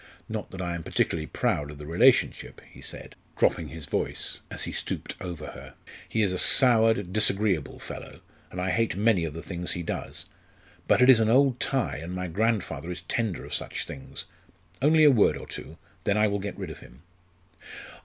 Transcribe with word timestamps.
Not 0.27 0.49
that 0.49 0.63
I 0.63 0.73
am 0.73 0.81
particularly 0.81 1.27
proud 1.27 1.69
of 1.69 1.77
the 1.77 1.85
relationship," 1.85 2.59
he 2.71 2.81
said, 2.81 3.13
dropping 3.37 3.67
his 3.67 3.85
voice 3.85 4.39
as 4.49 4.63
he 4.63 4.71
stooped 4.71 5.13
over 5.21 5.51
her. 5.51 5.75
"He 6.09 6.23
is 6.23 6.33
a 6.33 6.39
soured, 6.39 7.13
disagreeable 7.13 7.77
fellow, 7.77 8.21
and 8.49 8.59
I 8.59 8.71
hate 8.71 8.95
many 8.95 9.25
of 9.25 9.35
the 9.35 9.43
things 9.43 9.73
he 9.73 9.83
does. 9.83 10.25
But 10.87 11.03
it 11.03 11.09
is 11.11 11.19
an 11.19 11.29
old 11.29 11.59
tie, 11.59 11.97
and 11.97 12.15
my 12.15 12.25
grandfather 12.27 12.89
is 12.89 13.01
tender 13.01 13.45
of 13.45 13.53
such 13.53 13.85
things. 13.85 14.25
Only 14.81 15.03
a 15.03 15.11
word 15.11 15.37
or 15.37 15.45
two; 15.45 15.77
then 16.05 16.17
I 16.17 16.27
will 16.27 16.39
get 16.39 16.57
rid 16.57 16.71
of 16.71 16.79
him." 16.79 17.03